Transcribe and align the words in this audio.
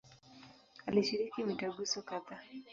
Alishiriki 0.87 1.43
mitaguso 1.43 1.97
kadhaa. 2.09 2.39